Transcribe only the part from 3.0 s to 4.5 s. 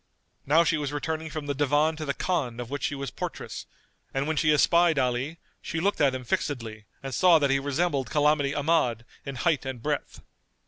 portress; and when